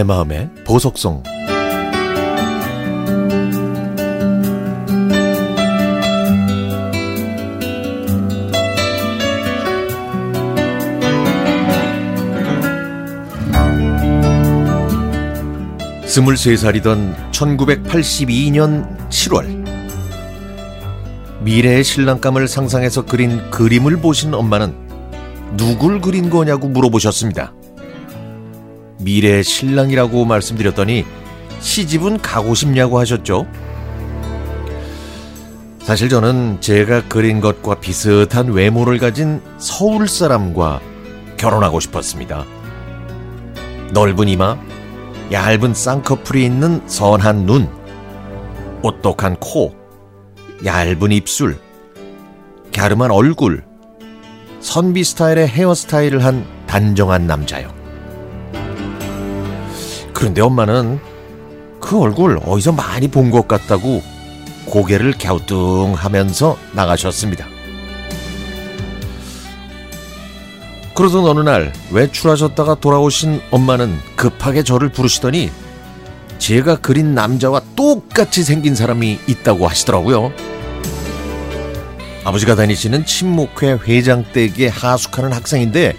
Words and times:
내 0.00 0.04
마음의 0.04 0.48
보석송 0.64 1.22
스물세 16.06 16.56
살이던 16.56 17.14
1982년 17.32 19.10
7월 19.10 19.44
미래의 21.42 21.84
신랑감을 21.84 22.48
상상해서 22.48 23.04
그린 23.04 23.50
그림을 23.50 23.98
보신 23.98 24.32
엄마는 24.32 24.74
누굴 25.58 26.00
그린 26.00 26.30
거냐고 26.30 26.68
물어보셨습니다. 26.68 27.52
미래의 29.00 29.44
신랑이라고 29.44 30.24
말씀드렸더니 30.24 31.04
시집은 31.60 32.22
가고 32.22 32.54
싶냐고 32.54 32.98
하셨죠? 32.98 33.46
사실 35.82 36.08
저는 36.08 36.60
제가 36.60 37.08
그린 37.08 37.40
것과 37.40 37.80
비슷한 37.80 38.52
외모를 38.52 38.98
가진 38.98 39.42
서울 39.58 40.06
사람과 40.06 40.80
결혼하고 41.36 41.80
싶었습니다. 41.80 42.44
넓은 43.92 44.28
이마, 44.28 44.56
얇은 45.32 45.74
쌍꺼풀이 45.74 46.44
있는 46.44 46.86
선한 46.86 47.46
눈, 47.46 47.68
오똑한 48.82 49.36
코, 49.40 49.74
얇은 50.64 51.12
입술, 51.12 51.58
갸름한 52.74 53.10
얼굴, 53.10 53.64
선비 54.60 55.02
스타일의 55.02 55.48
헤어스타일을 55.48 56.24
한 56.24 56.46
단정한 56.66 57.26
남자요. 57.26 57.79
그런데 60.20 60.42
엄마는 60.42 61.00
그 61.80 61.98
얼굴 61.98 62.38
어디서 62.44 62.72
많이 62.72 63.08
본 63.08 63.30
것 63.30 63.48
같다고 63.48 64.02
고개를 64.66 65.14
갸우뚱하면서 65.18 66.58
나가셨습니다. 66.72 67.46
그러던 70.94 71.24
어느 71.24 71.40
날 71.40 71.72
외출하셨다가 71.90 72.74
돌아오신 72.74 73.40
엄마는 73.50 73.96
급하게 74.16 74.62
저를 74.62 74.90
부르시더니 74.90 75.50
제가 76.36 76.76
그린 76.76 77.14
남자와 77.14 77.62
똑같이 77.74 78.42
생긴 78.44 78.74
사람이 78.74 79.20
있다고 79.26 79.66
하시더라고요. 79.66 80.32
아버지가 82.24 82.56
다니시는 82.56 83.06
친목회 83.06 83.78
회장 83.86 84.22
댁에 84.34 84.68
하숙하는 84.68 85.32
학생인데 85.32 85.94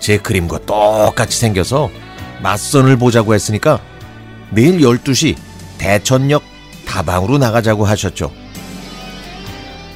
제 0.00 0.16
그림과 0.16 0.60
똑같이 0.60 1.38
생겨서 1.38 1.90
맞선을 2.42 2.96
보자고 2.96 3.34
했으니까 3.34 3.80
내일 4.50 4.78
12시 4.80 5.36
대천역 5.78 6.42
다방으로 6.86 7.38
나가자고 7.38 7.84
하셨죠. 7.84 8.30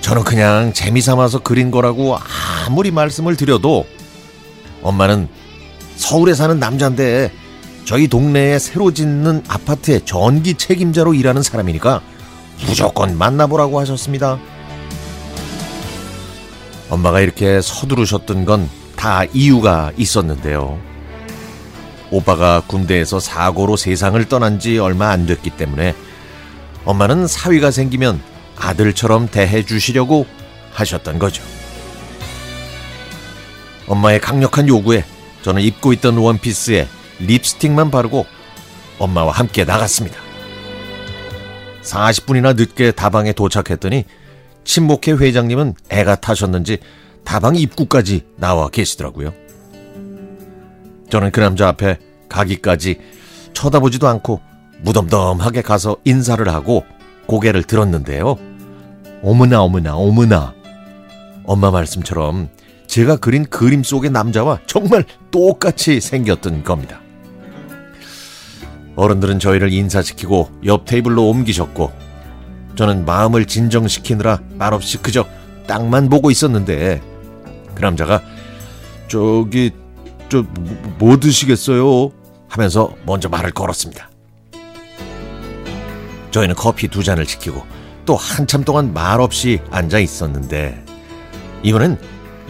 저는 0.00 0.22
그냥 0.24 0.72
재미삼아서 0.72 1.38
그린 1.40 1.70
거라고 1.70 2.16
아무리 2.66 2.90
말씀을 2.90 3.36
드려도 3.36 3.86
엄마는 4.82 5.28
서울에 5.96 6.34
사는 6.34 6.58
남자인데 6.58 7.32
저희 7.86 8.08
동네에 8.08 8.58
새로 8.58 8.92
짓는 8.92 9.44
아파트의 9.48 10.02
전기 10.04 10.54
책임자로 10.54 11.14
일하는 11.14 11.42
사람이니까 11.42 12.02
무조건 12.66 13.16
만나보라고 13.16 13.80
하셨습니다. 13.80 14.38
엄마가 16.90 17.20
이렇게 17.20 17.60
서두르셨던 17.62 18.44
건 18.44 18.84
다 19.04 19.22
이유가 19.34 19.92
있었는데요. 19.98 20.78
오빠가 22.14 22.62
군대에서 22.68 23.18
사고로 23.18 23.76
세상을 23.76 24.24
떠난 24.28 24.60
지 24.60 24.78
얼마 24.78 25.10
안 25.10 25.26
됐기 25.26 25.50
때문에 25.50 25.96
엄마는 26.84 27.26
사위가 27.26 27.72
생기면 27.72 28.22
아들처럼 28.56 29.28
대해 29.28 29.64
주시려고 29.64 30.24
하셨던 30.70 31.18
거죠. 31.18 31.42
엄마의 33.88 34.20
강력한 34.20 34.68
요구에 34.68 35.04
저는 35.42 35.60
입고 35.62 35.92
있던 35.94 36.16
원피스에 36.16 36.86
립스틱만 37.18 37.90
바르고 37.90 38.26
엄마와 39.00 39.32
함께 39.32 39.64
나갔습니다. 39.64 40.16
40분이나 41.82 42.54
늦게 42.54 42.92
다방에 42.92 43.32
도착했더니 43.32 44.04
친목회 44.62 45.12
회장님은 45.12 45.74
애가 45.90 46.16
타셨는지 46.16 46.78
다방 47.24 47.56
입구까지 47.56 48.24
나와 48.36 48.68
계시더라고요. 48.68 49.43
저는 51.14 51.30
그 51.30 51.38
남자 51.38 51.68
앞에 51.68 51.98
가기까지 52.28 52.98
쳐다보지도 53.52 54.08
않고 54.08 54.40
무덤덤하게 54.80 55.62
가서 55.62 55.96
인사를 56.02 56.48
하고 56.48 56.84
고개를 57.26 57.62
들었는데요. 57.62 58.36
어머나 59.22 59.62
어머나 59.62 59.94
어머나 59.94 60.54
엄마 61.44 61.70
말씀처럼 61.70 62.48
제가 62.88 63.18
그린 63.18 63.44
그림 63.44 63.84
속의 63.84 64.10
남자와 64.10 64.58
정말 64.66 65.04
똑같이 65.30 66.00
생겼던 66.00 66.64
겁니다. 66.64 66.98
어른들은 68.96 69.38
저희를 69.38 69.72
인사시키고 69.72 70.50
옆 70.66 70.84
테이블로 70.84 71.28
옮기셨고 71.28 71.92
저는 72.74 73.04
마음을 73.04 73.44
진정시키느라 73.44 74.40
말없이 74.58 74.98
그저 74.98 75.24
땅만 75.68 76.08
보고 76.08 76.32
있었는데 76.32 77.00
그 77.72 77.82
남자가 77.82 78.20
저기 79.06 79.70
저뭐 80.34 81.16
드시겠어요? 81.18 82.10
하면서 82.48 82.92
먼저 83.06 83.28
말을 83.28 83.52
걸었습니다. 83.52 84.10
저희는 86.32 86.56
커피 86.56 86.88
두 86.88 87.04
잔을 87.04 87.24
시키고 87.26 87.62
또 88.04 88.16
한참 88.16 88.64
동안 88.64 88.92
말없이 88.92 89.60
앉아 89.70 90.00
있었는데 90.00 90.84
이번엔 91.62 91.98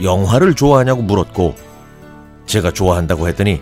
영화를 0.02 0.54
좋아하냐고 0.54 1.02
물었고 1.02 1.54
제가 2.46 2.72
좋아한다고 2.72 3.28
했더니 3.28 3.60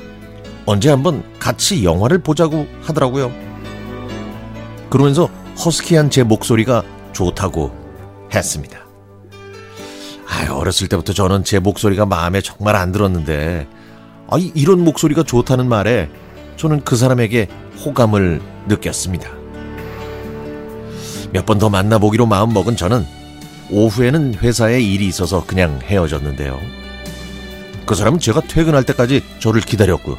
언제 0.64 0.90
한번 0.90 1.24
같이 1.40 1.84
영화를 1.84 2.18
보자고 2.18 2.66
하더라고요. 2.82 3.32
그러면서 4.88 5.28
허스키한 5.64 6.10
제 6.10 6.22
목소리가 6.22 6.84
좋다고 7.12 7.72
했습니다. 8.32 8.78
아, 10.28 10.52
어렸을 10.52 10.88
때부터 10.88 11.12
저는 11.12 11.44
제 11.44 11.58
목소리가 11.58 12.06
마음에 12.06 12.40
정말 12.40 12.76
안 12.76 12.92
들었는데 12.92 13.66
아, 14.32 14.38
이런 14.54 14.82
목소리가 14.82 15.24
좋다는 15.24 15.68
말에 15.68 16.08
저는 16.56 16.84
그 16.84 16.96
사람에게 16.96 17.48
호감을 17.84 18.40
느꼈습니다. 18.66 19.28
몇 21.32 21.44
번 21.44 21.58
더 21.58 21.68
만나보기로 21.68 22.24
마음먹은 22.26 22.76
저는 22.76 23.04
오후에는 23.70 24.34
회사에 24.36 24.80
일이 24.80 25.06
있어서 25.06 25.44
그냥 25.46 25.80
헤어졌는데요. 25.82 26.58
그 27.84 27.94
사람은 27.94 28.20
제가 28.20 28.40
퇴근할 28.42 28.84
때까지 28.84 29.22
저를 29.38 29.60
기다렸고 29.60 30.16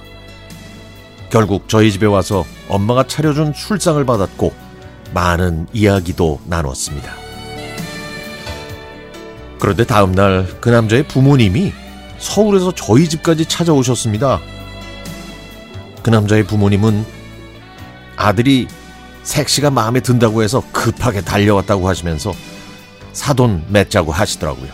결국 1.31 1.68
저희 1.68 1.91
집에 1.91 2.06
와서 2.06 2.45
엄마가 2.69 3.07
차려준 3.07 3.53
술상을 3.56 4.03
받았고 4.06 4.53
많은 5.13 5.68
이야기도 5.74 6.40
나눴습니다. 6.45 7.12
그런데 9.59 9.85
다음날 9.85 10.47
그 10.62 10.69
남자의 10.69 11.07
부모님이 11.07 11.74
서울에서 12.24 12.72
저희 12.74 13.08
집까지 13.08 13.46
찾아오셨습니다. 13.46 14.40
그 16.02 16.10
남자의 16.10 16.44
부모님은 16.44 17.06
아들이 18.16 18.68
색시가 19.24 19.70
마음에 19.70 20.00
든다고 20.00 20.42
해서 20.42 20.64
급하게 20.72 21.22
달려왔다고 21.22 21.88
하시면서 21.88 22.34
사돈 23.12 23.66
맺자고 23.68 24.12
하시더라고요. 24.12 24.72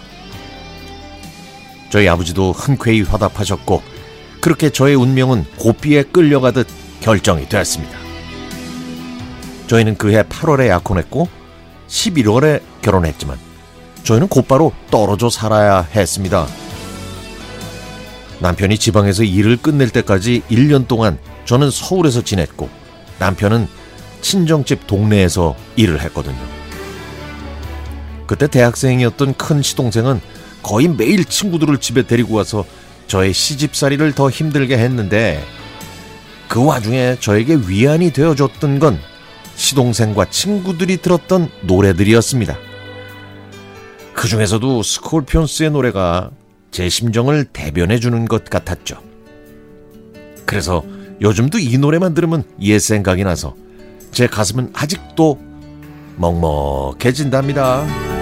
저희 1.90 2.07
아버지도 2.07 2.51
흔쾌히 2.51 3.01
화답하셨고 3.01 3.81
그렇게 4.42 4.69
저의 4.69 4.95
운명은 4.95 5.45
고삐에 5.57 6.04
끌려가듯 6.04 6.68
결정이 7.02 7.50
되었습니다. 7.50 7.98
저희는 9.68 9.98
그해 9.98 10.22
8월에 10.24 10.68
약혼했고 10.68 11.28
11월에 11.88 12.62
결혼했지만 12.84 13.38
저희는 14.04 14.28
곧바로 14.28 14.72
떨어져 14.92 15.30
살아야 15.30 15.81
했습니다. 15.81 16.48
남편이 18.39 18.77
지방에서 18.77 19.24
일을 19.24 19.57
끝낼 19.57 19.89
때까지 19.89 20.44
1년 20.50 20.88
동안 20.88 21.18
저는 21.45 21.71
서울에서 21.71 22.24
지냈고 22.24 22.69
남편은 23.19 23.68
친정집 24.21 24.88
동네에서 24.88 25.56
일을 25.75 26.01
했거든요. 26.01 26.38
그때 28.27 28.47
대학생이었던 28.47 29.36
큰 29.36 29.62
시동생은 29.62 30.21
거의 30.62 30.88
매일 30.88 31.25
친구들을 31.25 31.80
집에 31.80 32.03
데리고 32.03 32.36
와서 32.36 32.65
저의 33.07 33.33
시집살이를 33.33 34.13
더 34.13 34.30
힘들게 34.30 34.77
했는데 34.77 35.44
그 36.47 36.63
와중에 36.63 37.18
저에게 37.19 37.57
위안이 37.68 38.12
되어줬던 38.12 38.80
건 38.80 39.00
시동생과 39.56 40.30
친구들이 40.30 40.97
들었던 40.97 41.50
노래들이었습니다. 41.62 42.57
그 44.13 44.27
중에서도 44.27 44.83
스콜피온스의 44.83 45.71
노래가 45.71 46.31
제 46.71 46.89
심정을 46.89 47.45
대변해 47.45 48.00
주는 48.00 48.25
것 48.25 48.45
같았죠. 48.45 49.01
그래서 50.45 50.83
요즘도 51.21 51.60
이 51.60 51.77
노래만 51.77 52.13
들으면 52.13 52.44
옛 52.62 52.80
생각이 52.80 53.24
나서 53.24 53.56
제 54.12 54.27
가슴은 54.27 54.71
아직도 54.74 55.39
먹먹해진답니다. 56.18 58.19